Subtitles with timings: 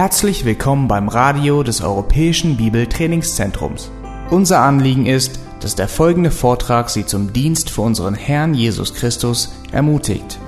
[0.00, 3.90] Herzlich willkommen beim Radio des Europäischen Bibeltrainingszentrums.
[4.30, 9.52] Unser Anliegen ist, dass der folgende Vortrag Sie zum Dienst für unseren Herrn Jesus Christus
[9.72, 10.38] ermutigt.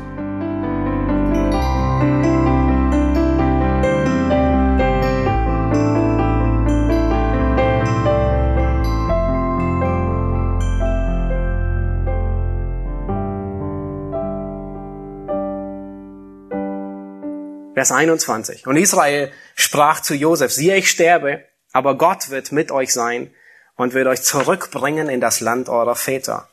[17.75, 18.66] Vers 21.
[18.66, 23.30] Und Israel sprach zu Josef, siehe, ich sterbe, aber Gott wird mit euch sein
[23.77, 26.48] und wird euch zurückbringen in das Land eurer Väter.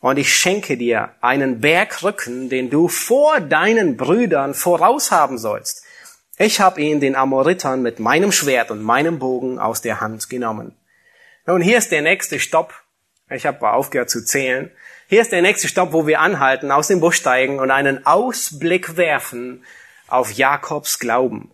[0.00, 5.84] Und ich schenke dir einen Bergrücken, den du vor deinen Brüdern voraushaben sollst.
[6.36, 10.76] Ich habe ihn den Amoritern mit meinem Schwert und meinem Bogen aus der Hand genommen.
[11.46, 12.74] Nun, hier ist der nächste Stopp.
[13.28, 14.70] Ich habe aufgehört zu zählen.
[15.08, 18.96] Hier ist der nächste Stopp, wo wir anhalten, aus dem Busch steigen und einen Ausblick
[18.96, 19.64] werfen
[20.06, 21.50] auf Jakobs Glauben.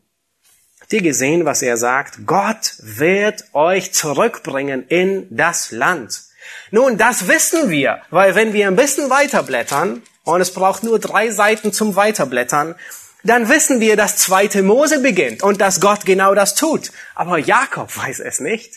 [0.95, 2.24] Ihr gesehen, was er sagt?
[2.24, 6.23] Gott wird euch zurückbringen in das Land.
[6.71, 11.30] Nun, das wissen wir, weil wenn wir ein bisschen weiterblättern, und es braucht nur drei
[11.30, 12.77] Seiten zum Weiterblättern,
[13.24, 16.93] dann wissen wir, dass zweite Mose beginnt und dass Gott genau das tut.
[17.16, 18.74] Aber Jakob weiß es nicht.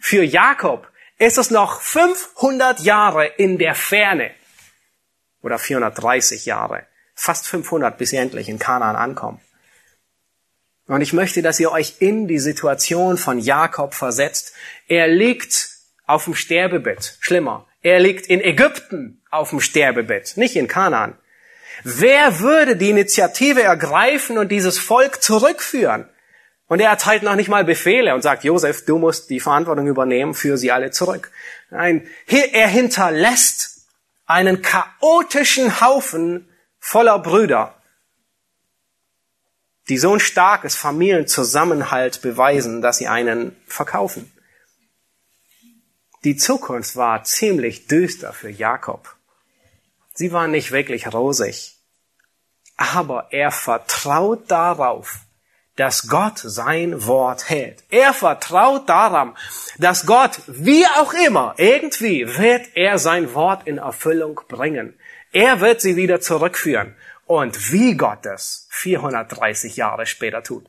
[0.00, 4.32] Für Jakob ist es noch 500 Jahre in der Ferne.
[5.40, 9.40] Oder 430 Jahre fast 500, bis sie endlich in Kanaan ankommen.
[10.86, 14.54] Und ich möchte, dass ihr euch in die Situation von Jakob versetzt.
[14.86, 15.70] Er liegt
[16.06, 17.16] auf dem Sterbebett.
[17.20, 17.66] Schlimmer.
[17.80, 21.18] Er liegt in Ägypten auf dem Sterbebett, nicht in Kanaan.
[21.82, 26.08] Wer würde die Initiative ergreifen und dieses Volk zurückführen?
[26.66, 30.34] Und er erteilt noch nicht mal Befehle und sagt, Josef, du musst die Verantwortung übernehmen,
[30.34, 31.30] für sie alle zurück.
[31.70, 33.86] Nein, er hinterlässt
[34.26, 37.74] einen chaotischen Haufen voller Brüder,
[39.88, 44.30] die so ein starkes Familienzusammenhalt beweisen, dass sie einen verkaufen.
[46.24, 49.14] Die Zukunft war ziemlich düster für Jakob.
[50.14, 51.76] Sie war nicht wirklich rosig.
[52.76, 55.20] Aber er vertraut darauf,
[55.76, 57.82] dass Gott sein Wort hält.
[57.90, 59.36] Er vertraut daran,
[59.78, 64.98] dass Gott, wie auch immer, irgendwie wird er sein Wort in Erfüllung bringen.
[65.32, 66.94] Er wird sie wieder zurückführen.
[67.26, 70.66] Und wie Gott es 430 Jahre später tut.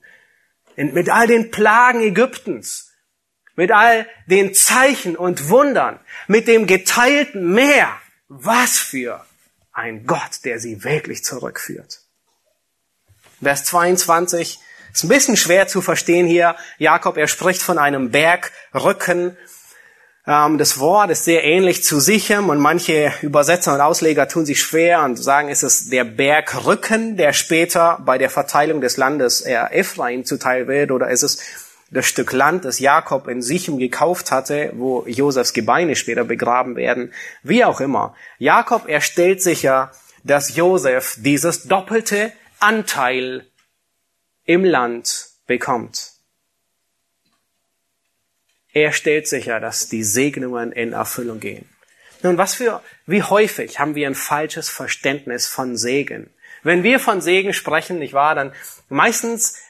[0.77, 2.91] Und mit all den Plagen Ägyptens,
[3.55, 7.89] mit all den Zeichen und Wundern, mit dem geteilten Meer.
[8.27, 9.23] Was für
[9.71, 12.01] ein Gott, der sie wirklich zurückführt.
[13.41, 14.59] Vers 22
[14.93, 16.55] ist ein bisschen schwer zu verstehen hier.
[16.77, 19.37] Jakob, er spricht von einem Bergrücken
[20.27, 24.61] ähm, das Wort ist sehr ähnlich zu Sichem und manche Übersetzer und Ausleger tun sich
[24.61, 30.25] schwer und sagen, ist es der Bergrücken, der später bei der Verteilung des Landes Ephraim
[30.25, 31.39] zuteil wird oder ist es
[31.91, 37.13] das Stück Land, das Jakob in Sichem gekauft hatte, wo Josefs Gebeine später begraben werden,
[37.43, 38.15] wie auch immer.
[38.37, 39.91] Jakob, er stellt sicher,
[40.23, 43.45] dass Josef dieses doppelte Anteil
[44.45, 46.14] im Land bekommt.
[48.75, 51.65] Er stellt sicher, dass die Segnungen in Erfüllung gehen.
[52.23, 56.29] Nun, was für, wie häufig haben wir ein falsches Verständnis von Segen?
[56.61, 58.51] Wenn wir von Segen sprechen, nicht wahr, dann
[58.89, 59.61] meistens,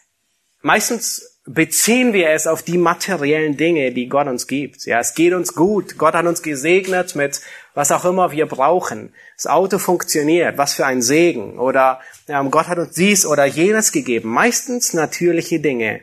[0.64, 4.86] meistens beziehen wir es auf die materiellen Dinge, die Gott uns gibt.
[4.88, 6.00] Ja, es geht uns gut.
[6.00, 7.42] Gott hat uns gesegnet mit
[7.76, 9.14] was auch immer wir brauchen.
[9.36, 10.58] Das Auto funktioniert.
[10.58, 11.60] Was für ein Segen.
[11.60, 14.30] Oder ja, Gott hat uns dies oder jenes gegeben.
[14.30, 16.02] Meistens natürliche Dinge.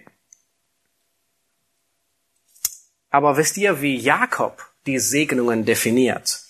[3.13, 6.41] Aber wisst ihr, wie Jakob die Segnungen definiert,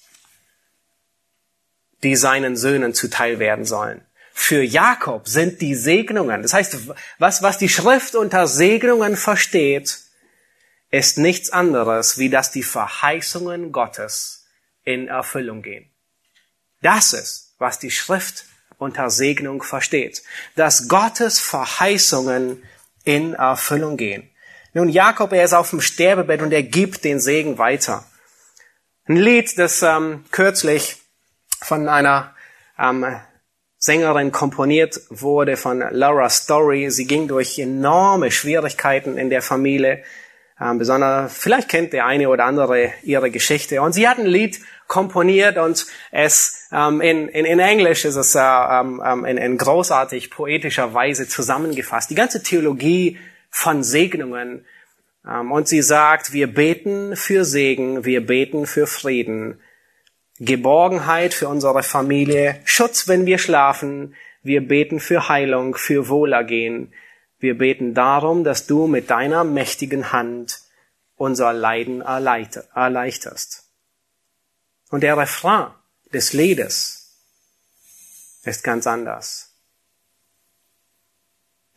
[2.05, 4.07] die seinen Söhnen zuteil werden sollen?
[4.33, 6.79] Für Jakob sind die Segnungen, das heißt,
[7.19, 9.99] was, was die Schrift unter Segnungen versteht,
[10.91, 14.47] ist nichts anderes, wie dass die Verheißungen Gottes
[14.85, 15.91] in Erfüllung gehen.
[16.81, 18.45] Das ist, was die Schrift
[18.79, 20.23] unter Segnung versteht,
[20.55, 22.63] dass Gottes Verheißungen
[23.05, 24.32] in Erfüllung gehen.
[24.75, 28.05] Nun, Jakob, er ist auf dem Sterbebett und er gibt den Segen weiter.
[29.07, 30.97] Ein Lied, das ähm, kürzlich
[31.61, 32.35] von einer
[32.79, 33.05] ähm,
[33.77, 36.91] Sängerin komponiert wurde, von Laura Story.
[36.91, 40.05] Sie ging durch enorme Schwierigkeiten in der Familie.
[40.59, 43.83] Ähm, besonders, vielleicht kennt der eine oder andere ihre Geschichte.
[43.83, 48.35] Und sie hat ein Lied komponiert und es ähm, in, in, in Englisch ist es
[48.35, 52.09] äh, ähm, ähm in, in großartig poetischer Weise zusammengefasst.
[52.09, 53.19] Die ganze Theologie
[53.53, 54.67] von Segnungen.
[55.25, 59.61] Ähm, und sie sagt, wir beten für Segen, wir beten für Frieden,
[60.41, 66.93] Geborgenheit für unsere Familie, Schutz, wenn wir schlafen, wir beten für Heilung, für Wohlergehen,
[67.43, 70.61] Wir beten darum, dass du mit deiner mächtigen Hand
[71.17, 73.69] unser Leiden erleichterst.
[74.91, 75.73] Und der Refrain
[76.13, 77.19] des Liedes
[78.45, 79.51] ist ganz anders.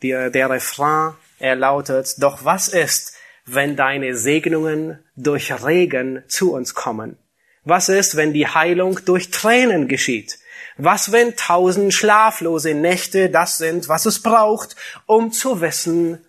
[0.02, 6.74] Der, der Refrain, er lautet, doch was ist, wenn deine Segnungen durch Regen zu uns
[6.74, 7.16] kommen?
[7.64, 10.38] Was ist, wenn die Heilung durch Tränen geschieht?
[10.78, 16.24] Was, wenn tausend schlaflose Nächte das sind, was es braucht, um zu wissen,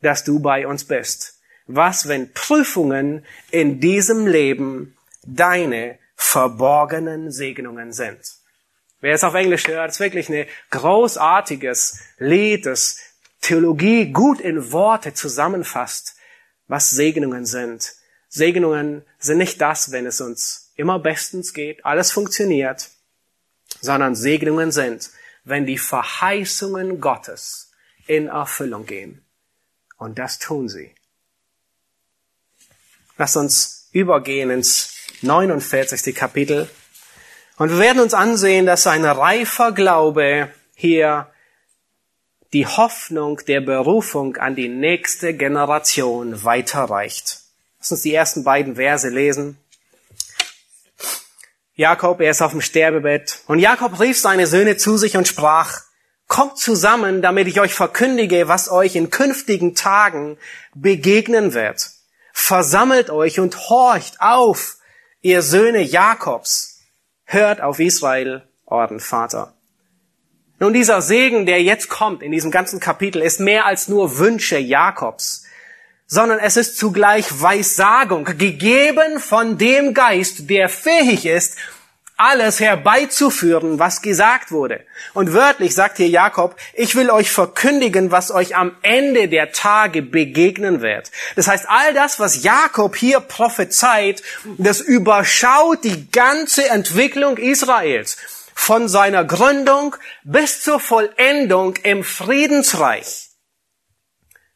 [0.00, 1.40] dass du bei uns bist?
[1.66, 8.20] Was, wenn Prüfungen in diesem Leben deine verborgenen Segnungen sind?
[9.00, 13.00] Wer es auf Englisch hört, ist wirklich ein großartiges Lied, das
[13.42, 16.14] Theologie gut in Worte zusammenfasst,
[16.68, 17.92] was Segnungen sind.
[18.28, 22.88] Segnungen sind nicht das, wenn es uns immer bestens geht, alles funktioniert,
[23.80, 25.10] sondern Segnungen sind,
[25.44, 27.72] wenn die Verheißungen Gottes
[28.06, 29.24] in Erfüllung gehen.
[29.98, 30.94] Und das tun sie.
[33.18, 36.14] Lass uns übergehen ins 49.
[36.14, 36.70] Kapitel.
[37.56, 41.31] Und wir werden uns ansehen, dass ein reifer Glaube hier
[42.52, 47.40] die Hoffnung der Berufung an die nächste Generation weiterreicht.
[47.78, 49.58] Lass uns die ersten beiden Verse lesen.
[51.74, 53.40] Jakob, er ist auf dem Sterbebett.
[53.46, 55.80] Und Jakob rief seine Söhne zu sich und sprach,
[56.28, 60.38] Kommt zusammen, damit ich euch verkündige, was euch in künftigen Tagen
[60.74, 61.90] begegnen wird.
[62.32, 64.78] Versammelt euch und horcht auf,
[65.20, 66.80] ihr Söhne Jakobs.
[67.24, 69.54] Hört auf Israel, euren Vater.
[70.62, 74.58] Nun, dieser Segen, der jetzt kommt in diesem ganzen Kapitel, ist mehr als nur Wünsche
[74.58, 75.44] Jakobs
[76.06, 81.56] sondern es ist zugleich Weissagung, gegeben von dem Geist, der fähig ist,
[82.18, 84.84] alles herbeizuführen, was gesagt wurde.
[85.14, 90.02] Und wörtlich sagt hier Jakob, ich will euch verkündigen, was euch am Ende der Tage
[90.02, 91.10] begegnen wird.
[91.34, 94.22] Das heißt, all das, was Jakob hier prophezeit,
[94.58, 98.18] das überschaut die ganze Entwicklung Israels.
[98.54, 103.30] Von seiner Gründung bis zur Vollendung im Friedensreich.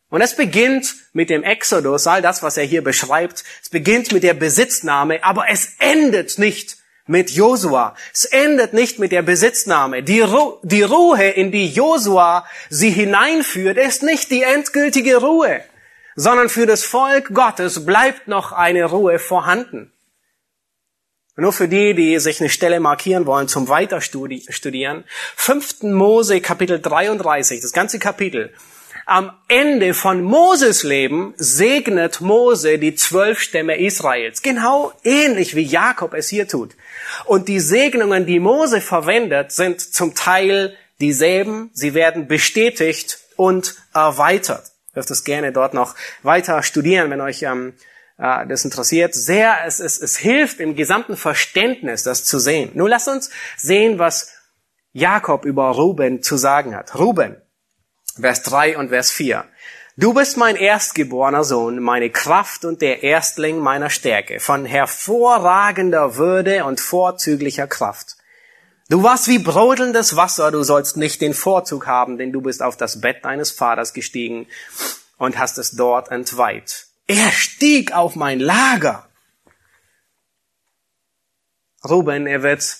[0.08, 3.44] Und es beginnt mit dem Exodus, all das, was er hier beschreibt.
[3.62, 6.76] Es beginnt mit der Besitznahme, aber es endet nicht
[7.06, 7.94] mit Josua.
[8.12, 10.02] Es endet nicht mit der Besitznahme.
[10.02, 15.60] Die, Ru die Ruhe, in die Josua sie hineinführt, ist nicht die endgültige Ruhe,
[16.14, 19.92] sondern für das Volk Gottes bleibt noch eine Ruhe vorhanden.
[21.37, 25.05] Nur für die, die sich eine Stelle markieren wollen zum Weiterstudieren.
[25.37, 25.83] 5.
[25.83, 28.53] Mose Kapitel 33, das ganze Kapitel
[29.06, 34.43] am Ende von Moses Leben segnet Mose die zwölf Stämme Israels.
[34.43, 36.75] Genau ähnlich wie Jakob es hier tut.
[37.25, 41.71] Und die Segnungen, die Mose verwendet, sind zum Teil dieselben.
[41.73, 44.73] Sie werden bestätigt und erweitert.
[44.88, 45.94] Ihr dürft es gerne dort noch
[46.25, 47.83] weiter studieren, wenn euch ähm, äh,
[48.16, 49.14] das interessiert.
[49.14, 52.70] Sehr, es, es, es hilft im gesamten Verständnis, das zu sehen.
[52.74, 54.32] Nun lasst uns sehen, was
[54.92, 56.98] Jakob über Ruben zu sagen hat.
[56.98, 57.36] Ruben,
[58.18, 59.44] Vers 3 und Vers 4.
[59.98, 66.64] Du bist mein erstgeborener Sohn, meine Kraft und der Erstling meiner Stärke, von hervorragender Würde
[66.64, 68.16] und vorzüglicher Kraft.
[68.88, 72.76] Du warst wie brodelndes Wasser, du sollst nicht den Vorzug haben, denn du bist auf
[72.76, 74.46] das Bett deines Vaters gestiegen
[75.18, 76.86] und hast es dort entweiht.
[77.06, 79.08] Er stieg auf mein Lager.
[81.84, 82.78] Ruben, er wird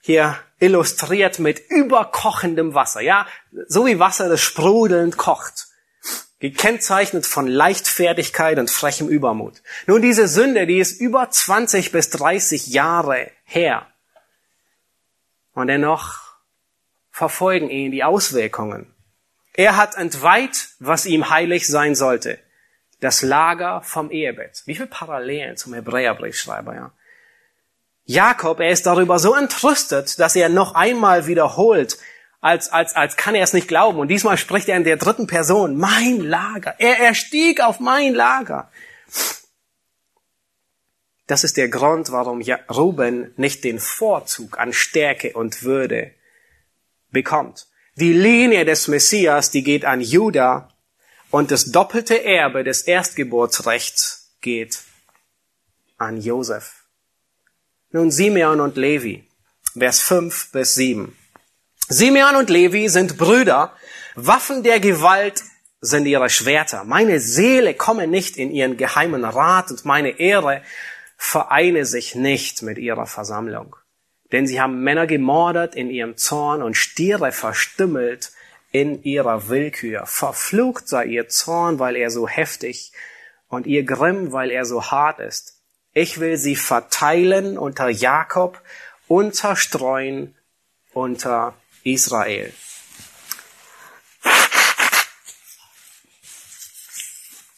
[0.00, 3.26] hier illustriert mit überkochendem Wasser, ja,
[3.68, 5.68] so wie Wasser, das sprudelnd kocht,
[6.40, 9.62] gekennzeichnet von Leichtfertigkeit und frechem Übermut.
[9.86, 13.86] Nun, diese Sünde, die ist über 20 bis 30 Jahre her.
[15.52, 16.18] Und dennoch
[17.10, 18.92] verfolgen ihn die Auswirkungen.
[19.52, 22.40] Er hat entweiht, was ihm heilig sein sollte.
[23.04, 24.62] Das Lager vom Ehebett.
[24.64, 26.90] Wie viele Parallelen zum Hebräerbriefschreiber, ja?
[28.06, 31.98] Jakob, er ist darüber so entrüstet, dass er noch einmal wiederholt,
[32.40, 33.98] als, als, als kann er es nicht glauben.
[33.98, 36.76] Und diesmal spricht er in der dritten Person, mein Lager.
[36.78, 38.70] Er, er stieg auf mein Lager.
[41.26, 42.42] Das ist der Grund, warum
[42.74, 46.12] Ruben nicht den Vorzug an Stärke und Würde
[47.10, 47.66] bekommt.
[47.96, 50.73] Die Linie des Messias, die geht an Juda
[51.34, 54.78] und das doppelte Erbe des Erstgeburtsrechts geht
[55.98, 56.84] an Josef.
[57.90, 59.24] Nun Simeon und Levi,
[59.76, 61.18] Vers 5 bis 7.
[61.88, 63.72] Simeon und Levi sind Brüder,
[64.14, 65.42] Waffen der Gewalt
[65.80, 66.84] sind ihre Schwerter.
[66.84, 70.62] Meine Seele komme nicht in ihren geheimen Rat und meine Ehre
[71.16, 73.74] vereine sich nicht mit ihrer Versammlung.
[74.30, 78.30] Denn sie haben Männer gemordet in ihrem Zorn und Stiere verstümmelt
[78.74, 80.04] in ihrer Willkür.
[80.04, 82.92] Verflucht sei ihr Zorn, weil er so heftig
[83.46, 85.60] und ihr Grimm, weil er so hart ist.
[85.92, 88.60] Ich will sie verteilen unter Jakob
[89.06, 90.34] und zerstreuen
[90.92, 91.54] unter
[91.84, 92.52] Israel.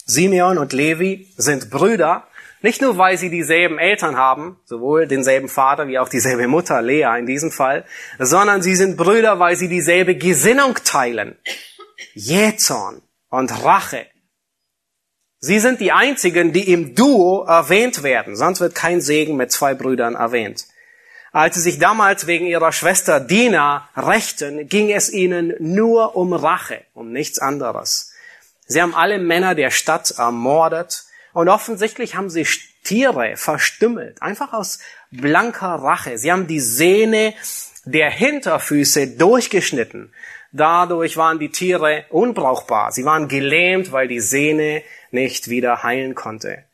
[0.07, 2.29] Simeon und Levi sind Brüder,
[2.63, 7.19] nicht nur weil sie dieselben Eltern haben, sowohl denselben Vater wie auch dieselbe Mutter, Lea
[7.19, 7.85] in diesem Fall,
[8.19, 11.37] sondern sie sind Brüder, weil sie dieselbe Gesinnung teilen.
[12.15, 14.07] Jähzorn und Rache.
[15.39, 19.75] Sie sind die einzigen, die im Duo erwähnt werden, sonst wird kein Segen mit zwei
[19.75, 20.67] Brüdern erwähnt.
[21.33, 26.85] Als sie sich damals wegen ihrer Schwester Dina rächten, ging es ihnen nur um Rache,
[26.95, 28.13] um nichts anderes.
[28.67, 32.47] Sie haben alle Männer der Stadt ermordet und offensichtlich haben sie
[32.83, 34.79] Tiere verstümmelt, einfach aus
[35.11, 36.19] blanker Rache.
[36.19, 37.35] Sie haben die Sehne
[37.85, 40.13] der Hinterfüße durchgeschnitten.
[40.53, 42.93] Dadurch waren die Tiere unbrauchbar.
[42.93, 46.65] Sie waren gelähmt, weil die Sehne nicht wieder heilen konnte.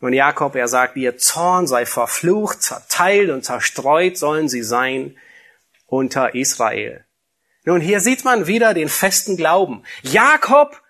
[0.00, 5.16] Und Jakob, er sagt, ihr Zorn sei verflucht, zerteilt und zerstreut sollen sie sein
[5.86, 7.04] unter Israel.
[7.64, 9.82] Nun, hier sieht man wieder den festen Glauben.
[10.02, 10.82] Jakob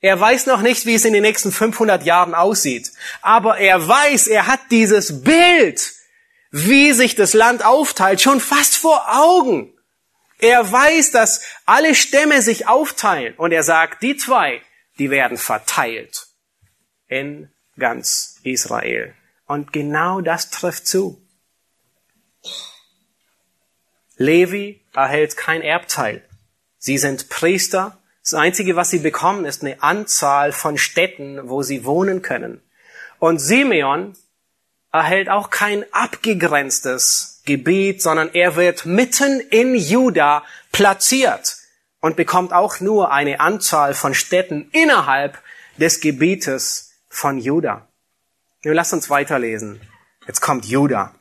[0.00, 2.92] er weiß noch nicht, wie es in den nächsten 500 Jahren aussieht.
[3.20, 5.92] Aber er weiß, er hat dieses Bild,
[6.50, 9.72] wie sich das Land aufteilt, schon fast vor Augen.
[10.38, 13.34] Er weiß, dass alle Stämme sich aufteilen.
[13.34, 14.62] Und er sagt, die zwei,
[14.98, 16.28] die werden verteilt
[17.08, 19.14] in ganz Israel.
[19.46, 21.20] Und genau das trifft zu.
[24.16, 26.24] Levi erhält kein Erbteil.
[26.78, 31.84] Sie sind Priester das Einzige, was sie bekommen, ist eine Anzahl von Städten, wo sie
[31.84, 32.62] wohnen können.
[33.18, 34.14] Und Simeon
[34.92, 41.56] erhält auch kein abgegrenztes Gebiet, sondern er wird mitten in Juda platziert
[42.00, 45.38] und bekommt auch nur eine Anzahl von Städten innerhalb
[45.76, 47.88] des Gebietes von Juda.
[48.64, 49.80] Nun lasst uns weiterlesen.
[50.26, 51.14] Jetzt kommt Juda.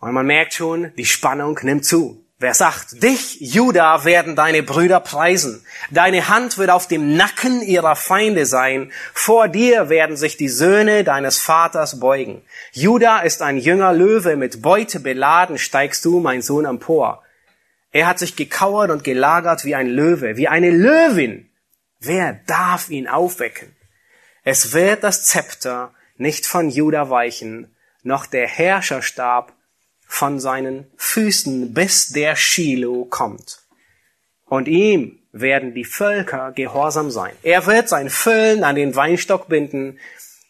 [0.00, 2.24] Und man merkt schon, die Spannung nimmt zu.
[2.42, 5.62] Wer sagt, dich, Juda, werden deine Brüder preisen.
[5.90, 8.92] Deine Hand wird auf dem Nacken ihrer Feinde sein.
[9.12, 12.40] Vor dir werden sich die Söhne deines Vaters beugen.
[12.72, 17.22] Juda ist ein jünger Löwe, mit Beute beladen steigst du, mein Sohn, empor.
[17.92, 21.50] Er hat sich gekauert und gelagert wie ein Löwe, wie eine Löwin.
[21.98, 23.76] Wer darf ihn aufwecken?
[24.44, 29.52] Es wird das Zepter nicht von Juda weichen, noch der Herrscherstab
[30.10, 33.60] von seinen Füßen, bis der Shiloh kommt.
[34.44, 37.32] Und ihm werden die Völker gehorsam sein.
[37.44, 40.00] Er wird sein Füllen an den Weinstock binden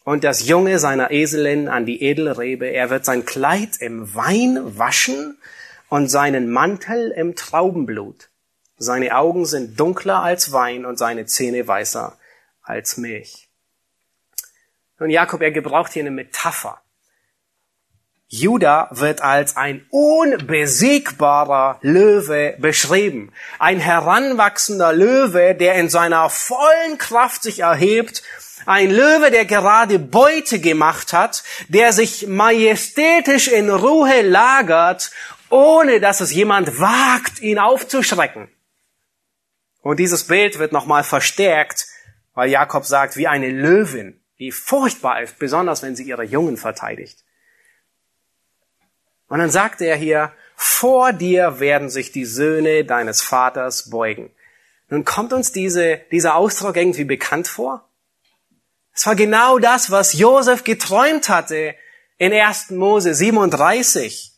[0.03, 2.65] und das Junge seiner Eselin an die Edelrebe.
[2.65, 5.37] Er wird sein Kleid im Wein waschen
[5.89, 8.29] und seinen Mantel im Traubenblut.
[8.77, 12.17] Seine Augen sind dunkler als Wein und seine Zähne weißer
[12.63, 13.47] als Milch.
[14.97, 16.81] Und Jakob, er gebraucht hier eine Metapher.
[18.33, 23.33] Juda wird als ein unbesiegbarer Löwe beschrieben.
[23.59, 28.23] Ein heranwachsender Löwe, der in seiner vollen Kraft sich erhebt.
[28.65, 35.11] Ein Löwe, der gerade Beute gemacht hat, der sich majestätisch in Ruhe lagert,
[35.49, 38.47] ohne dass es jemand wagt, ihn aufzuschrecken.
[39.81, 41.85] Und dieses Bild wird nochmal verstärkt,
[42.33, 47.20] weil Jakob sagt, wie eine Löwin, die furchtbar ist, besonders wenn sie ihre Jungen verteidigt.
[49.31, 54.29] Und dann sagte er hier, vor dir werden sich die Söhne deines Vaters beugen.
[54.89, 57.87] Nun kommt uns diese, dieser Ausdruck irgendwie bekannt vor.
[58.93, 61.75] Es war genau das, was Josef geträumt hatte
[62.17, 62.71] in 1.
[62.71, 64.33] Mose 37.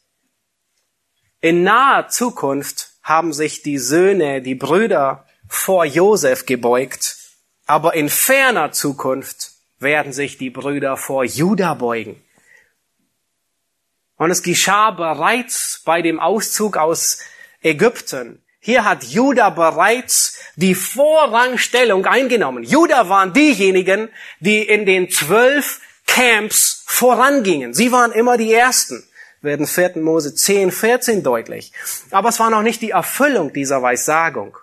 [1.42, 7.18] In naher Zukunft haben sich die Söhne, die Brüder vor Josef gebeugt,
[7.66, 12.23] aber in ferner Zukunft werden sich die Brüder vor Juda beugen.
[14.18, 17.20] Und es geschah bereits bei dem Auszug aus
[17.62, 18.44] Ägypten.
[18.60, 22.64] Hier hat Juda bereits die Vorrangstellung eingenommen.
[22.64, 27.74] Juda waren diejenigen, die in den zwölf Camps vorangingen.
[27.74, 29.04] Sie waren immer die Ersten.
[29.42, 29.98] Werden 4.
[29.98, 31.74] Mose 10, 14 deutlich.
[32.12, 34.58] Aber es war noch nicht die Erfüllung dieser Weissagung,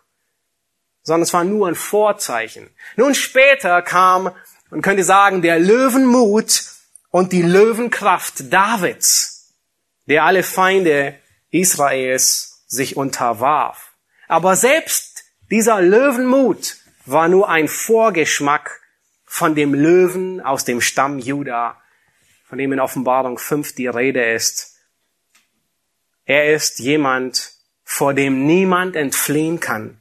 [1.03, 2.71] sondern es war nur ein Vorzeichen.
[2.97, 4.31] Nun später kam,
[4.71, 6.63] man könnte sagen, der Löwenmut
[7.11, 9.40] und die Löwenkraft Davids
[10.11, 11.15] der alle Feinde
[11.51, 13.93] Israels sich unterwarf.
[14.27, 18.81] Aber selbst dieser Löwenmut war nur ein Vorgeschmack
[19.25, 21.81] von dem Löwen aus dem Stamm Juda,
[22.45, 24.81] von dem in Offenbarung 5 die Rede ist.
[26.25, 27.53] Er ist jemand
[27.85, 30.01] vor dem niemand entfliehen kann.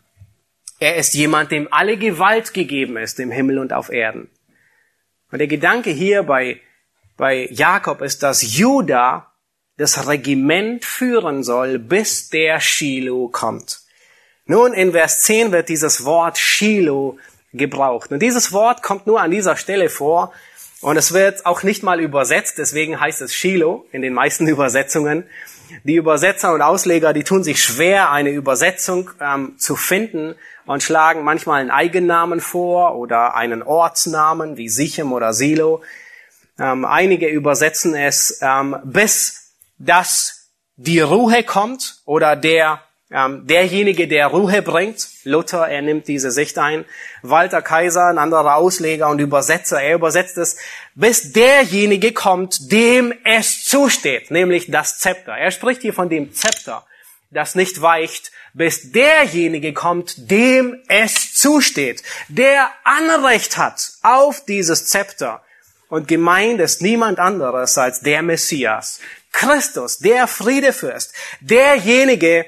[0.80, 4.28] Er ist jemand, dem alle Gewalt gegeben ist im Himmel und auf Erden.
[5.32, 6.60] Und der Gedanke hier bei,
[7.16, 9.29] bei Jakob ist, dass Judah
[9.80, 13.80] das Regiment führen soll, bis der Shiloh kommt.
[14.46, 17.18] Nun, in Vers 10 wird dieses Wort Shiloh
[17.54, 18.12] gebraucht.
[18.12, 20.34] Und dieses Wort kommt nur an dieser Stelle vor
[20.82, 25.24] und es wird auch nicht mal übersetzt, deswegen heißt es Shiloh in den meisten Übersetzungen.
[25.86, 31.24] Die Übersetzer und Ausleger, die tun sich schwer, eine Übersetzung ähm, zu finden und schlagen
[31.24, 35.84] manchmal einen Eigennamen vor oder einen Ortsnamen wie Sichem oder Silo.
[36.60, 39.49] Ähm, einige übersetzen es, ähm, bis
[39.80, 42.82] das die Ruhe kommt oder der
[43.12, 46.86] ähm, derjenige, der Ruhe bringt, Luther, er nimmt diese Sicht ein.
[47.24, 50.58] Walter Kaiser, ein anderer Ausleger und Übersetzer, er übersetzt es,
[50.94, 55.36] bis derjenige kommt, dem es zusteht, nämlich das Zepter.
[55.36, 56.86] Er spricht hier von dem Zepter,
[57.32, 65.42] das nicht weicht, bis derjenige kommt, dem es zusteht, der Anrecht hat auf dieses Zepter.
[65.88, 69.00] Und gemeint ist niemand anderes als der Messias,
[69.32, 72.46] Christus, der Friedefürst, derjenige,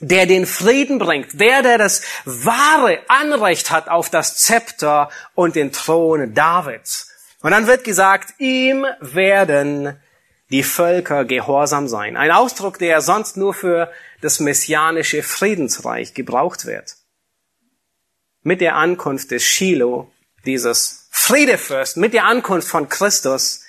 [0.00, 5.72] der den Frieden bringt, der, der das wahre Anrecht hat auf das Zepter und den
[5.72, 7.08] Thron Davids.
[7.42, 9.98] Und dann wird gesagt, ihm werden
[10.50, 12.16] die Völker gehorsam sein.
[12.16, 13.90] Ein Ausdruck, der sonst nur für
[14.20, 16.96] das messianische Friedensreich gebraucht wird.
[18.42, 20.10] Mit der Ankunft des Shiloh,
[20.44, 23.62] dieses Friedefürsten, mit der Ankunft von Christus,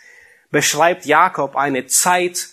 [0.51, 2.50] beschreibt Jakob eine Zeit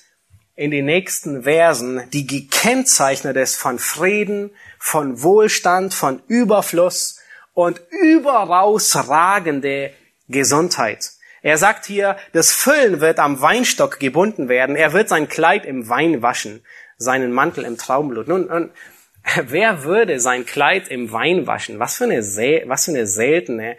[0.54, 7.20] in den nächsten Versen, die gekennzeichnet ist von Frieden, von Wohlstand, von Überfluss
[7.54, 9.92] und überaus ragende
[10.28, 11.10] Gesundheit.
[11.42, 14.74] Er sagt hier, das Füllen wird am Weinstock gebunden werden.
[14.74, 16.64] Er wird sein Kleid im Wein waschen,
[16.96, 18.26] seinen Mantel im Traubenblut.
[18.26, 18.70] Nun, nun
[19.42, 21.78] wer würde sein Kleid im Wein waschen?
[21.78, 22.20] Was für eine,
[22.66, 23.76] was für eine seltene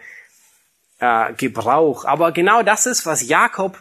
[0.98, 2.04] äh, Gebrauch.
[2.04, 3.78] Aber genau das ist, was Jakob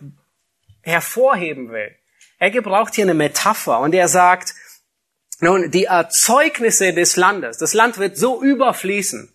[0.81, 1.95] hervorheben will.
[2.37, 4.55] Er gebraucht hier eine Metapher und er sagt,
[5.41, 9.33] nun, die Erzeugnisse des Landes, das Land wird so überfließen,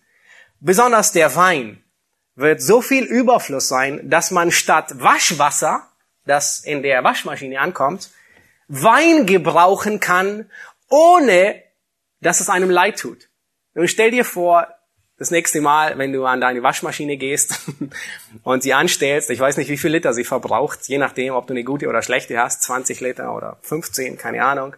[0.59, 1.83] besonders der Wein,
[2.35, 5.89] wird so viel Überfluss sein, dass man statt Waschwasser,
[6.25, 8.11] das in der Waschmaschine ankommt,
[8.67, 10.49] Wein gebrauchen kann,
[10.89, 11.61] ohne
[12.21, 13.29] dass es einem leid tut.
[13.73, 14.67] Nun stell dir vor,
[15.17, 17.59] das nächste Mal, wenn du an deine Waschmaschine gehst
[18.43, 21.53] und sie anstellst, ich weiß nicht, wie viel Liter sie verbraucht, je nachdem, ob du
[21.53, 24.75] eine gute oder schlechte hast, 20 Liter oder 15, keine Ahnung.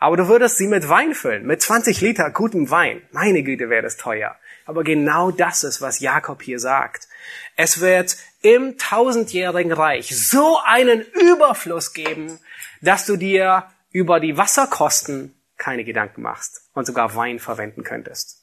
[0.00, 3.02] Aber du würdest sie mit Wein füllen, mit 20 Liter gutem Wein.
[3.10, 4.36] Meine Güte, wäre das teuer.
[4.64, 7.08] Aber genau das ist, was Jakob hier sagt.
[7.56, 12.38] Es wird im tausendjährigen Reich so einen Überfluss geben,
[12.80, 18.37] dass du dir über die Wasserkosten keine Gedanken machst und sogar Wein verwenden könntest.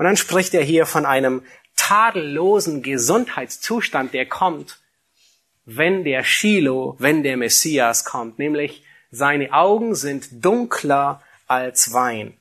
[0.00, 1.42] Und dann spricht er hier von einem
[1.76, 4.78] tadellosen Gesundheitszustand, der kommt,
[5.66, 12.32] wenn der Shiloh, wenn der Messias kommt, nämlich seine Augen sind dunkler als Wein.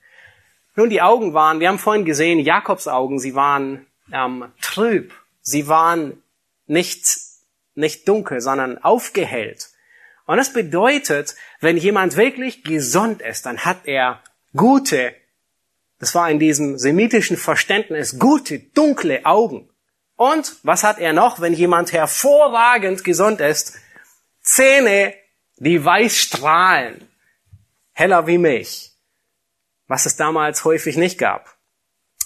[0.78, 5.68] Nun, die Augen waren, wir haben vorhin gesehen, Jakobs Augen, sie waren ähm, trüb, sie
[5.68, 6.24] waren
[6.66, 7.04] nicht,
[7.76, 9.68] nicht dunkel, sondern aufgehellt.
[10.26, 14.24] Und das bedeutet, wenn jemand wirklich gesund ist, dann hat er
[14.56, 15.14] gute
[16.00, 19.70] das war in diesem semitischen Verständnis gute, dunkle Augen.
[20.16, 23.78] Und was hat er noch, wenn jemand hervorragend gesund ist?
[24.42, 25.14] Zähne,
[25.58, 27.08] die weiß strahlen.
[27.94, 28.92] Heller wie Milch.
[29.88, 31.58] Was es damals häufig nicht gab.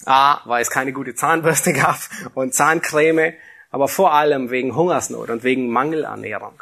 [0.06, 2.00] A, weil es keine gute Zahnbürste gab
[2.36, 3.34] und Zahncreme,
[3.72, 6.62] aber vor allem wegen Hungersnot und wegen Mangelernährung.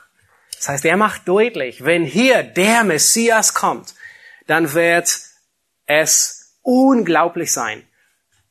[0.56, 3.96] Das heißt, er macht deutlich, wenn hier der Messias kommt,
[4.48, 5.20] dann wird
[5.86, 7.84] es unglaublich sein.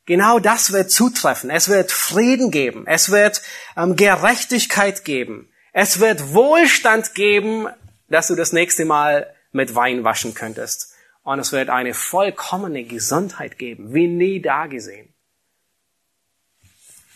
[0.05, 1.49] Genau das wird zutreffen.
[1.49, 2.85] Es wird Frieden geben.
[2.87, 3.41] Es wird
[3.77, 5.49] ähm, Gerechtigkeit geben.
[5.73, 7.67] Es wird Wohlstand geben,
[8.09, 10.93] dass du das nächste Mal mit Wein waschen könntest.
[11.23, 15.13] Und es wird eine vollkommene Gesundheit geben, wie nie da gesehen.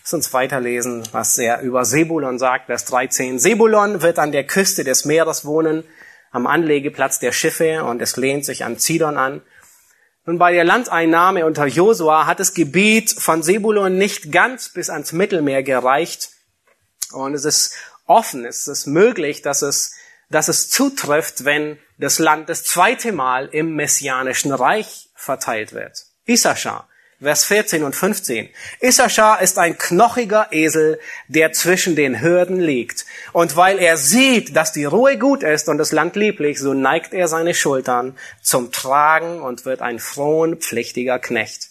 [0.03, 3.39] Lass uns weiterlesen, was er über Sebulon sagt, Vers 13.
[3.39, 5.83] Sebulon wird an der Küste des Meeres wohnen,
[6.29, 9.41] am Anlegeplatz der Schiffe und es lehnt sich an Zidon an.
[10.25, 15.11] Nun, bei der Landeinnahme unter Josua hat das Gebiet von Sebulon nicht ganz bis ans
[15.11, 16.29] Mittelmeer gereicht.
[17.11, 17.75] Und es ist
[18.07, 19.93] offen, es ist möglich, dass es,
[20.29, 26.05] dass es zutrifft, wenn das Land das zweite Mal im Messianischen Reich verteilt wird.
[26.25, 26.89] Issachar
[27.21, 28.49] Vers 14 und 15.
[28.81, 30.99] Issachar ist ein knochiger Esel,
[31.29, 33.05] der zwischen den Hürden liegt.
[33.31, 37.13] Und weil er sieht, dass die Ruhe gut ist und das Land lieblich, so neigt
[37.13, 41.69] er seine Schultern zum Tragen und wird ein frohenpflichtiger Knecht.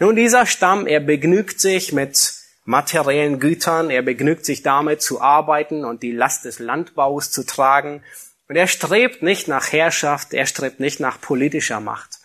[0.00, 2.34] Nun, dieser Stamm, er begnügt sich mit
[2.64, 8.02] materiellen Gütern, er begnügt sich damit zu arbeiten und die Last des Landbaus zu tragen.
[8.48, 12.18] Und er strebt nicht nach Herrschaft, er strebt nicht nach politischer Macht.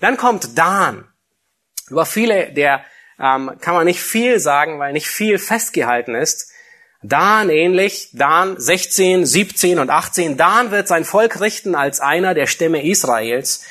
[0.00, 1.09] Dann kommt Dan.
[1.90, 2.84] Über viele der
[3.18, 6.50] ähm, kann man nicht viel sagen, weil nicht viel festgehalten ist.
[7.02, 10.36] Dan ähnlich, Dan 16, 17 und 18.
[10.36, 13.64] Dan wird sein Volk richten als einer der Stämme Israels.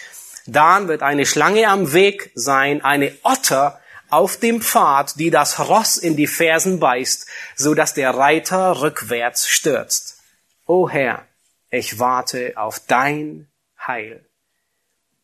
[0.46, 3.80] Dan wird eine Schlange am Weg sein, eine Otter
[4.10, 9.48] auf dem Pfad, die das Ross in die Fersen beißt, so dass der Reiter rückwärts
[9.48, 10.20] stürzt.
[10.66, 11.28] O Herr,
[11.70, 13.48] ich warte auf dein
[13.86, 14.26] Heil.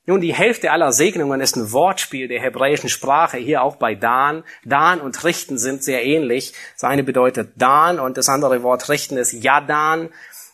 [0.08, 4.44] Nun, die Hälfte aller Segnungen ist ein Wortspiel der hebräischen Sprache, hier auch bei Dan.
[4.64, 6.54] Dan und Richten sind sehr ähnlich.
[6.74, 10.10] Das eine bedeutet Dan und das andere Wort Richten ist Yadan,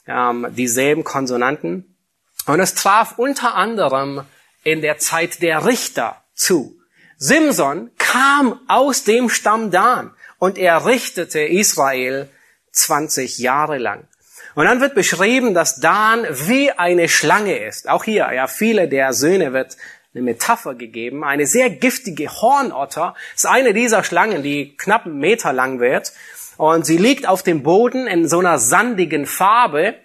[0.07, 1.97] ähm, dieselben Konsonanten.
[2.45, 4.23] Und es traf unter anderem
[4.63, 6.77] in der Zeit der Richter zu.
[7.17, 12.29] Simson kam aus dem Stamm Dan und er richtete Israel
[12.71, 14.07] 20 Jahre lang.
[14.55, 17.89] Und dann wird beschrieben, dass Dan wie eine Schlange ist.
[17.89, 19.77] Auch hier, ja, viele der Söhne wird
[20.13, 21.23] eine Metapher gegeben.
[21.23, 26.11] Eine sehr giftige Hornotter ist eine dieser Schlangen, die knapp einen Meter lang wird.
[26.57, 29.95] Und sie liegt auf dem Boden in so einer sandigen Farbe.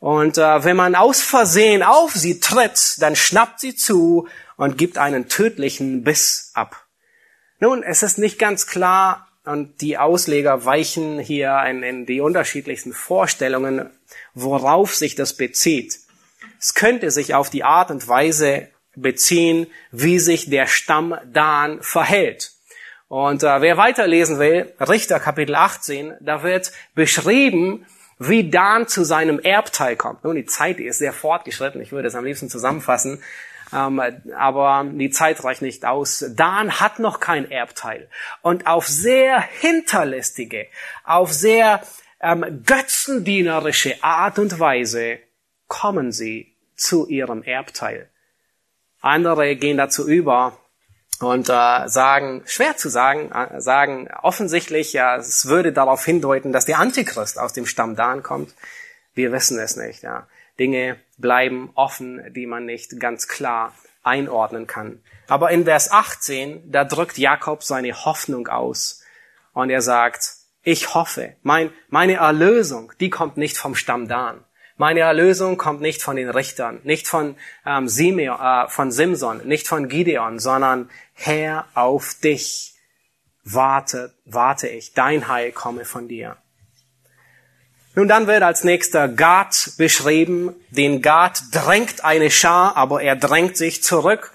[0.00, 4.98] Und äh, wenn man aus Versehen auf sie tritt, dann schnappt sie zu und gibt
[4.98, 6.84] einen tödlichen Biss ab.
[7.60, 13.90] Nun, es ist nicht ganz klar, und die Ausleger weichen hier in, die unterschiedlichsten Vorstellungen,
[14.34, 15.98] worauf sich das bezieht.
[16.58, 22.52] Es könnte sich auf die Art und Weise beziehen, wie sich der Stamm Dan verhält.
[23.08, 27.86] Und äh, wer weiterlesen will, Richter Kapitel 18, da wird beschrieben,
[28.18, 30.24] wie Dan zu seinem Erbteil kommt.
[30.24, 33.22] Nun, die Zeit ist sehr fortgeschritten, ich würde es am liebsten zusammenfassen.
[33.76, 34.00] Ähm,
[34.34, 36.24] aber die Zeit reicht nicht aus.
[36.30, 38.08] Dan hat noch kein Erbteil.
[38.40, 40.66] Und auf sehr hinterlistige,
[41.04, 41.82] auf sehr
[42.20, 45.18] ähm, götzendienerische Art und Weise
[45.68, 48.08] kommen sie zu ihrem Erbteil.
[49.02, 50.56] Andere gehen dazu über
[51.20, 56.64] und äh, sagen, schwer zu sagen, äh, sagen offensichtlich, ja, es würde darauf hindeuten, dass
[56.64, 58.54] der Antichrist aus dem Stamm Dan kommt.
[59.14, 60.02] Wir wissen es nicht.
[60.02, 60.26] Ja.
[60.58, 65.02] Dinge bleiben offen, die man nicht ganz klar einordnen kann.
[65.28, 69.02] Aber in Vers 18, da drückt Jakob seine Hoffnung aus
[69.52, 74.44] und er sagt, ich hoffe, mein, meine Erlösung, die kommt nicht vom Stamm Dan.
[74.76, 79.66] Meine Erlösung kommt nicht von den Richtern, nicht von, ähm, Simeon, äh, von Simson, nicht
[79.68, 82.74] von Gideon, sondern Herr auf dich
[83.46, 86.36] warte, warte ich, dein Heil komme von dir.
[87.96, 90.54] Nun dann wird als nächster Gad beschrieben.
[90.68, 94.34] Den Gad drängt eine Schar, aber er drängt sich zurück.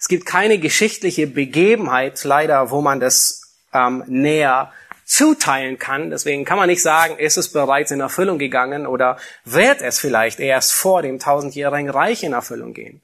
[0.00, 4.72] Es gibt keine geschichtliche Begebenheit, leider, wo man das ähm, näher
[5.04, 6.10] zuteilen kann.
[6.10, 10.40] Deswegen kann man nicht sagen, ist es bereits in Erfüllung gegangen oder wird es vielleicht
[10.40, 13.00] erst vor dem tausendjährigen Reich in Erfüllung gehen.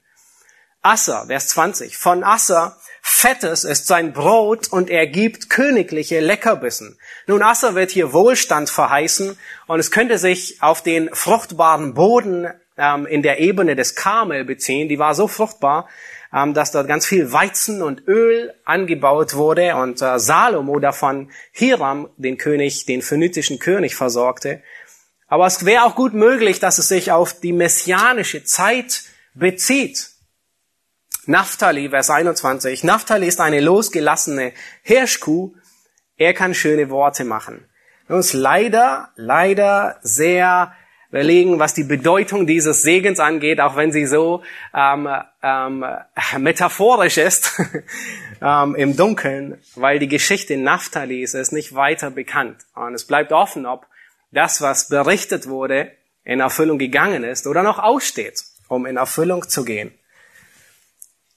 [0.81, 1.97] Asser, Vers 20.
[1.97, 6.97] Von Asser Fettes ist sein Brot und er gibt königliche Leckerbissen.
[7.27, 13.05] Nun, Asser wird hier Wohlstand verheißen und es könnte sich auf den fruchtbaren Boden ähm,
[13.05, 14.87] in der Ebene des Karmel beziehen.
[14.87, 15.87] Die war so fruchtbar,
[16.33, 22.09] ähm, dass dort ganz viel Weizen und Öl angebaut wurde und äh, Salomo davon Hiram,
[22.17, 24.61] den König, den phönizischen König versorgte.
[25.27, 30.10] Aber es wäre auch gut möglich, dass es sich auf die messianische Zeit bezieht.
[31.27, 32.83] Naphtali, Vers 21.
[32.83, 35.53] Naphtali ist eine losgelassene Hirschkuh.
[36.17, 37.65] Er kann schöne Worte machen.
[38.07, 40.73] Uns leider, leider sehr
[41.09, 44.41] überlegen, was die Bedeutung dieses Segens angeht, auch wenn sie so
[44.73, 45.07] ähm,
[45.43, 45.85] ähm,
[46.39, 47.61] metaphorisch ist
[48.41, 52.65] ähm, im Dunkeln, weil die Geschichte Naphtalis ist nicht weiter bekannt.
[52.73, 53.85] Und es bleibt offen, ob
[54.31, 55.91] das, was berichtet wurde,
[56.23, 59.93] in Erfüllung gegangen ist oder noch aussteht, um in Erfüllung zu gehen.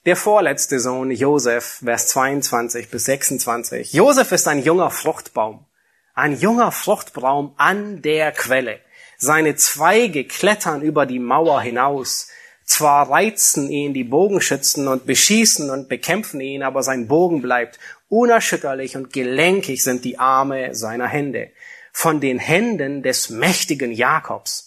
[0.05, 3.91] Der vorletzte Sohn, Josef, Vers 22 bis 26.
[3.91, 5.65] Josef ist ein junger Fruchtbaum.
[6.13, 8.81] Ein junger Fruchtbaum an der Quelle.
[9.17, 12.27] Seine Zweige klettern über die Mauer hinaus.
[12.65, 18.95] Zwar reizen ihn die Bogenschützen und beschießen und bekämpfen ihn, aber sein Bogen bleibt unerschütterlich
[18.95, 21.49] und gelenkig sind die Arme seiner Hände.
[21.91, 24.64] Von den Händen des mächtigen Jakobs.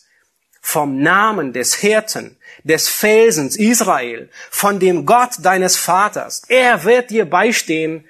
[0.69, 6.43] Vom Namen des Hirten, des Felsens Israel, von dem Gott deines Vaters.
[6.47, 8.05] Er wird dir beistehen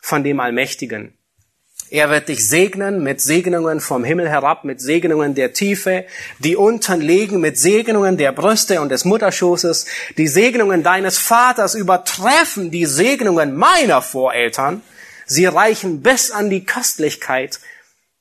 [0.00, 1.12] von dem Allmächtigen.
[1.90, 6.06] Er wird dich segnen mit Segnungen vom Himmel herab, mit Segnungen der Tiefe,
[6.38, 9.84] die unten liegen, mit Segnungen der Brüste und des Mutterschoßes.
[10.16, 14.80] Die Segnungen deines Vaters übertreffen die Segnungen meiner Voreltern.
[15.26, 17.60] Sie reichen bis an die Köstlichkeit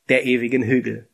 [0.10, 1.09] der ewigen Hügel.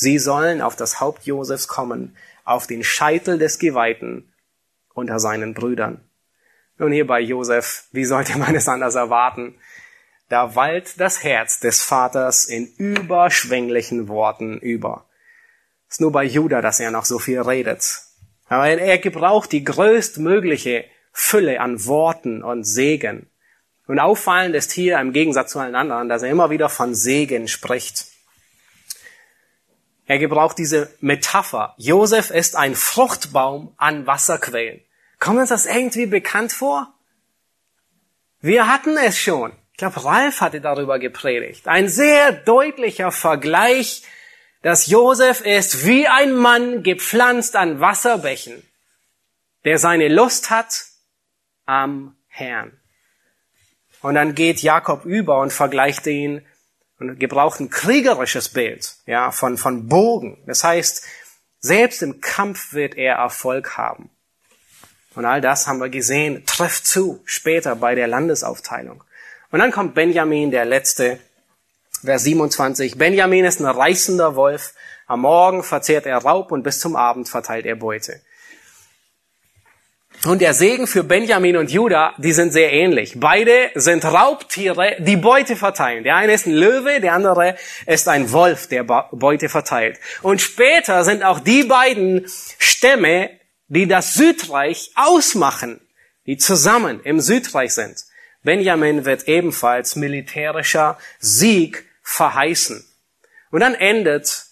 [0.00, 4.32] Sie sollen auf das Haupt Josefs kommen, auf den Scheitel des Geweihten
[4.94, 6.08] unter seinen Brüdern.
[6.76, 9.56] Nun hier bei Josef, wie sollte man es anders erwarten?
[10.28, 15.06] Da wallt das Herz des Vaters in überschwänglichen Worten über.
[15.88, 18.02] Es ist nur bei Judah, dass er noch so viel redet.
[18.46, 23.28] Aber er gebraucht die größtmögliche Fülle an Worten und Segen.
[23.88, 27.48] Und auffallend ist hier im Gegensatz zu allen anderen, dass er immer wieder von Segen
[27.48, 28.07] spricht.
[30.08, 31.74] Er gebraucht diese Metapher.
[31.76, 34.80] Josef ist ein Fruchtbaum an Wasserquellen.
[35.20, 36.94] Kommt uns das irgendwie bekannt vor?
[38.40, 39.52] Wir hatten es schon.
[39.72, 41.68] Ich glaube, Ralf hatte darüber gepredigt.
[41.68, 44.02] Ein sehr deutlicher Vergleich,
[44.62, 48.66] dass Josef ist wie ein Mann gepflanzt an Wasserbächen,
[49.66, 50.86] der seine Lust hat
[51.66, 52.80] am Herrn.
[54.00, 56.46] Und dann geht Jakob über und vergleicht ihn
[56.98, 60.42] und gebraucht ein kriegerisches Bild, ja, von, von Bogen.
[60.46, 61.04] Das heißt,
[61.60, 64.10] selbst im Kampf wird er Erfolg haben.
[65.14, 69.02] Und all das haben wir gesehen, trifft zu später bei der Landesaufteilung.
[69.50, 71.18] Und dann kommt Benjamin, der letzte,
[72.04, 72.96] Vers 27.
[72.96, 74.74] Benjamin ist ein reißender Wolf.
[75.06, 78.20] Am Morgen verzehrt er Raub und bis zum Abend verteilt er Beute.
[80.24, 83.14] Und der Segen für Benjamin und Judah, die sind sehr ähnlich.
[83.16, 86.02] Beide sind Raubtiere, die Beute verteilen.
[86.02, 89.98] Der eine ist ein Löwe, der andere ist ein Wolf, der Beute verteilt.
[90.22, 92.26] Und später sind auch die beiden
[92.58, 93.30] Stämme,
[93.68, 95.80] die das Südreich ausmachen,
[96.26, 98.04] die zusammen im Südreich sind.
[98.42, 102.84] Benjamin wird ebenfalls militärischer Sieg verheißen.
[103.50, 104.47] Und dann endet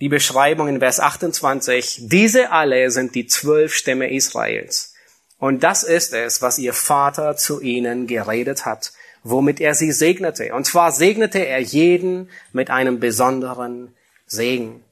[0.00, 2.08] die Beschreibung in Vers 28.
[2.08, 4.94] Diese alle sind die zwölf Stämme Israels.
[5.38, 10.54] Und das ist es, was ihr Vater zu ihnen geredet hat, womit er sie segnete.
[10.54, 13.94] Und zwar segnete er jeden mit einem besonderen
[14.26, 14.82] Segen.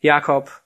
[0.00, 0.62] Jakob,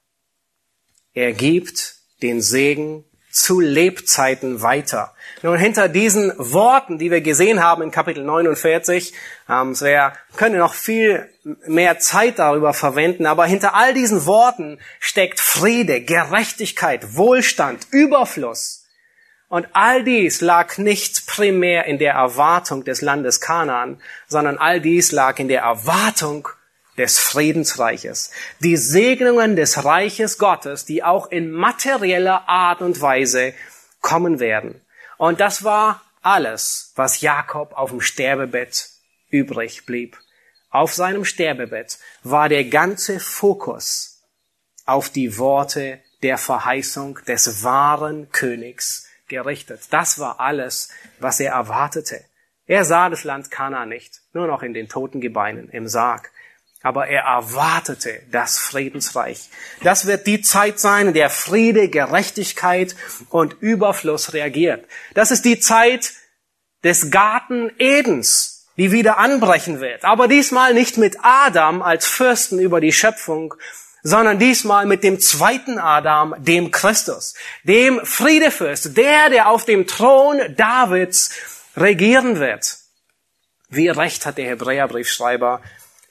[1.15, 5.15] er gibt den Segen zu Lebzeiten weiter.
[5.43, 9.13] Nun, hinter diesen Worten, die wir gesehen haben in Kapitel 49,
[9.49, 11.29] ähm, wir können noch viel
[11.67, 18.85] mehr Zeit darüber verwenden, aber hinter all diesen Worten steckt Friede, Gerechtigkeit, Wohlstand, Überfluss.
[19.49, 25.11] Und all dies lag nicht primär in der Erwartung des Landes Kanaan, sondern all dies
[25.11, 26.49] lag in der Erwartung
[26.97, 28.31] des Friedensreiches.
[28.61, 33.55] Die Segnungen des Reiches Gottes, die auch in materieller Art und Weise
[34.01, 34.81] kommen werden.
[35.17, 38.91] Und das war alles, was Jakob auf dem Sterbebett
[39.31, 40.19] übrig blieb.
[40.71, 44.23] Auf seinem Sterbebett war der ganze Fokus
[44.87, 49.83] auf die Worte der Verheißung des wahren Königs gerichtet.
[49.91, 52.25] Das war alles, was er erwartete.
[52.67, 56.31] Er sah das Land Kana nicht, nur noch in den toten Gebeinen im Sarg
[56.83, 59.49] aber er erwartete das Friedensreich.
[59.83, 62.97] Das wird die Zeit sein, in der Friede, Gerechtigkeit
[63.31, 64.85] und Überfluss reagiert.
[65.15, 66.13] Das ist die Zeit
[66.83, 70.05] des Garten Edens, die wieder anbrechen wird.
[70.05, 73.55] Aber diesmal nicht mit Adam als Fürsten über die Schöpfung,
[74.03, 80.41] sondern diesmal mit dem zweiten Adam, dem Christus, dem Friedefürst, der, der auf dem Thron
[80.57, 81.31] Davids
[81.77, 82.79] regieren wird.
[83.69, 85.63] Wie recht hat der Hebräerbriefschreiber,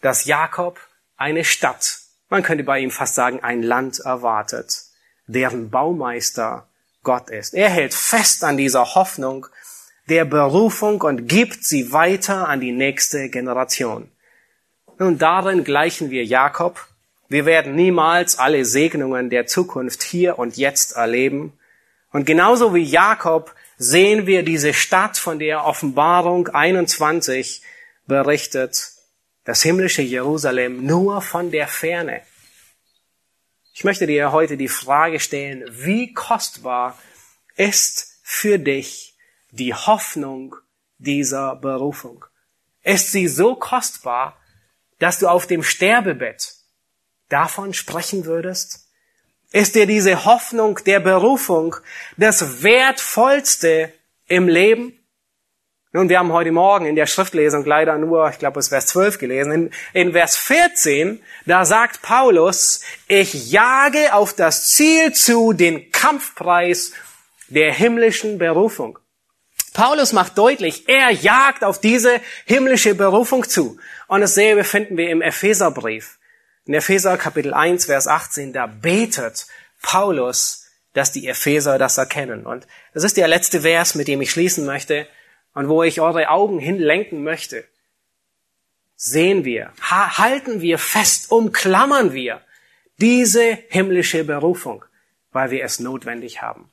[0.02, 0.80] dass Jakob
[1.18, 4.84] eine Stadt, man könnte bei ihm fast sagen ein Land erwartet,
[5.28, 6.68] deren Baumeister
[7.04, 7.54] Gott ist.
[7.54, 9.48] Er hält fest an dieser Hoffnung
[10.10, 14.12] der Berufung und gibt sie weiter an die nächste Generation.
[14.98, 16.86] Nun, darin gleichen wir Jakob.
[17.28, 21.54] Wir werden niemals alle Segnungen der Zukunft hier und jetzt erleben.
[22.12, 27.62] Und genauso wie Jakob sehen wir diese Stadt, von der Offenbarung 21
[28.06, 28.91] berichtet,
[29.44, 32.22] das himmlische Jerusalem nur von der Ferne.
[33.74, 36.98] Ich möchte dir heute die Frage stellen, wie kostbar
[37.56, 39.18] ist für dich
[39.52, 40.56] die Hoffnung
[40.98, 42.26] dieser Berufung?
[42.84, 44.38] Ist sie so kostbar,
[45.00, 46.56] dass du auf dem Sterbebett
[47.30, 48.88] davon sprechen würdest?
[49.52, 51.76] Ist dir diese Hoffnung der Berufung
[52.18, 53.94] das Wertvollste
[54.28, 55.01] im Leben?
[55.94, 58.88] Nun, wir haben heute Morgen in der Schriftlesung leider nur, ich glaube, es ist Vers
[58.88, 59.52] 12 gelesen.
[59.52, 66.94] In, in Vers 14, da sagt Paulus, ich jage auf das Ziel zu, den Kampfpreis
[67.50, 69.00] der himmlischen Berufung.
[69.74, 73.78] Paulus macht deutlich, er jagt auf diese himmlische Berufung zu.
[74.08, 76.20] Und dasselbe finden wir im Epheserbrief.
[76.66, 79.46] In Epheser Kapitel 1, Vers 18, da betet
[79.82, 82.46] Paulus, dass die Epheser das erkennen.
[82.46, 85.06] Und das ist der letzte Vers, mit dem ich schließen möchte
[85.54, 87.66] und wo ich eure Augen hinlenken möchte.
[88.96, 92.42] Sehen wir, halten wir fest, umklammern wir
[92.98, 94.86] diese himmlische Berufung,
[95.32, 96.70] weil wir es notwendig haben.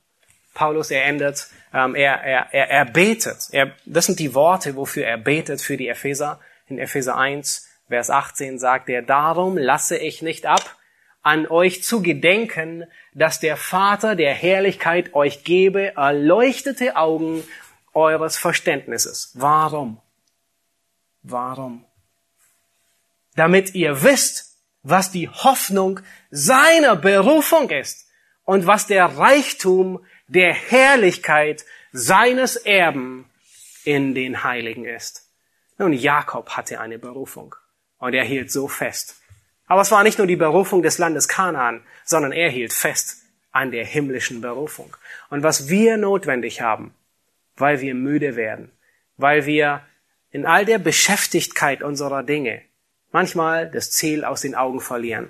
[0.53, 3.47] Paulus, er ändert, ähm, er, er, er, er betet.
[3.51, 6.39] Er, das sind die Worte, wofür er betet für die Epheser.
[6.67, 10.77] In Epheser 1, Vers 18 sagt er, darum lasse ich nicht ab,
[11.23, 17.43] an euch zu gedenken, dass der Vater der Herrlichkeit euch gebe erleuchtete Augen
[17.93, 19.31] eures Verständnisses.
[19.33, 19.99] Warum?
[21.23, 21.85] Warum?
[23.35, 25.99] Damit ihr wisst, was die Hoffnung
[26.31, 28.07] seiner Berufung ist
[28.45, 33.29] und was der Reichtum der Herrlichkeit seines Erben
[33.83, 35.27] in den Heiligen ist.
[35.77, 37.55] Nun, Jakob hatte eine Berufung
[37.97, 39.15] und er hielt so fest.
[39.67, 43.71] Aber es war nicht nur die Berufung des Landes Kanaan, sondern er hielt fest an
[43.71, 44.95] der himmlischen Berufung.
[45.29, 46.93] Und was wir notwendig haben,
[47.59, 48.71] weil wir müde werden,
[49.17, 49.81] weil wir
[50.31, 52.61] in all der Beschäftigkeit unserer Dinge
[53.11, 55.29] manchmal das Ziel aus den Augen verlieren,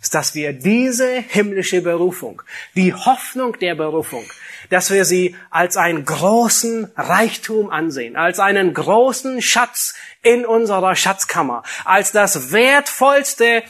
[0.00, 2.42] ist, dass wir diese himmlische Berufung,
[2.74, 4.24] die Hoffnung der Berufung,
[4.70, 11.62] dass wir sie als einen großen Reichtum ansehen, als einen großen Schatz in unserer Schatzkammer,
[11.84, 13.62] als das Wertvollste,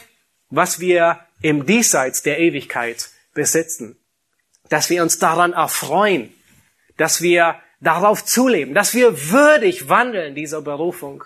[0.49, 3.97] was wir im Diesseits der Ewigkeit besitzen.
[4.69, 6.33] Dass wir uns daran erfreuen,
[6.97, 11.25] dass wir darauf zuleben, dass wir würdig wandeln dieser Berufung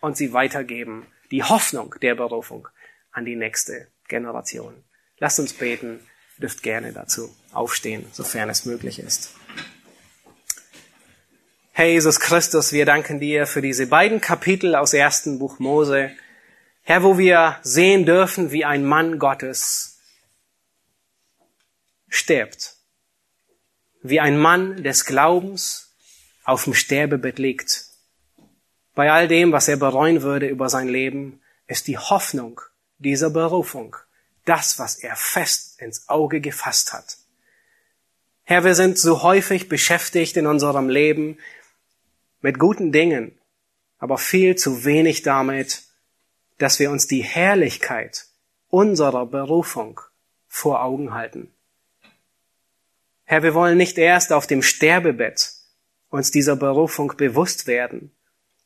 [0.00, 2.68] und sie weitergeben, die Hoffnung der Berufung
[3.12, 4.74] an die nächste Generation.
[5.18, 6.00] Lasst uns beten,
[6.38, 9.34] dürft gerne dazu aufstehen, sofern es möglich ist.
[11.72, 16.10] Herr Jesus Christus, wir danken dir für diese beiden Kapitel aus ersten Buch Mose.
[16.82, 20.00] Herr, wo wir sehen dürfen, wie ein Mann Gottes
[22.08, 22.81] stirbt
[24.02, 25.94] wie ein Mann des Glaubens
[26.44, 27.86] auf dem Sterbebett liegt.
[28.94, 32.60] Bei all dem, was er bereuen würde über sein Leben, ist die Hoffnung
[32.98, 33.96] dieser Berufung
[34.44, 37.18] das, was er fest ins Auge gefasst hat.
[38.42, 41.38] Herr, wir sind so häufig beschäftigt in unserem Leben
[42.40, 43.38] mit guten Dingen,
[43.98, 45.84] aber viel zu wenig damit,
[46.58, 48.26] dass wir uns die Herrlichkeit
[48.68, 50.00] unserer Berufung
[50.48, 51.54] vor Augen halten.
[53.32, 55.54] Herr, wir wollen nicht erst auf dem Sterbebett
[56.10, 58.14] uns dieser Berufung bewusst werden,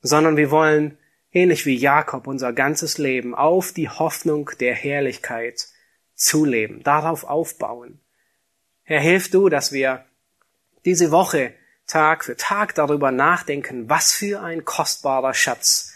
[0.00, 0.98] sondern wir wollen,
[1.30, 5.68] ähnlich wie Jakob, unser ganzes Leben auf die Hoffnung der Herrlichkeit
[6.16, 8.00] zuleben, darauf aufbauen.
[8.82, 10.04] Herr, hilf du, dass wir
[10.84, 11.54] diese Woche
[11.86, 15.94] Tag für Tag darüber nachdenken, was für ein kostbarer Schatz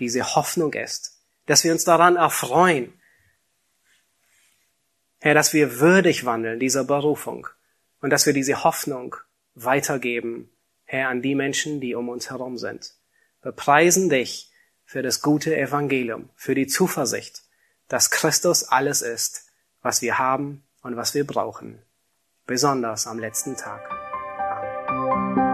[0.00, 2.98] diese Hoffnung ist, dass wir uns daran erfreuen,
[5.20, 7.48] Herr, dass wir würdig wandeln dieser Berufung
[8.02, 9.16] und dass wir diese Hoffnung
[9.54, 10.50] weitergeben,
[10.84, 12.92] Herr, an die Menschen, die um uns herum sind.
[13.42, 14.50] Wir preisen dich
[14.84, 17.42] für das gute Evangelium, für die Zuversicht,
[17.88, 19.46] dass Christus alles ist,
[19.80, 21.80] was wir haben und was wir brauchen,
[22.46, 23.80] besonders am letzten Tag.
[24.88, 25.52] Amen.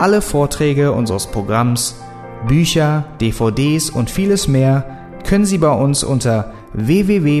[0.00, 1.94] Alle Vorträge unseres Programms,
[2.46, 7.40] Bücher, DVDs und vieles mehr können Sie bei uns unter www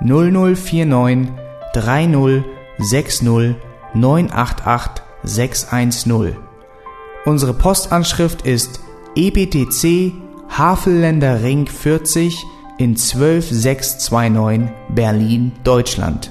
[0.00, 1.28] 0049
[1.74, 2.44] 30
[2.78, 3.56] 60
[3.94, 6.36] 988 610.
[7.24, 8.80] Unsere Postanschrift ist
[9.16, 10.12] EBTC
[10.48, 12.44] Havelländer Ring 40
[12.78, 16.30] in 12629 Berlin, Deutschland.